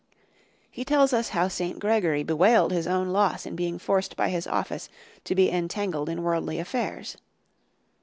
[0.71, 1.77] "He tells us how St.
[1.77, 4.89] Gregory bewailed his own loss in being forced by his office
[5.25, 7.17] to be entangled in worldly affairs.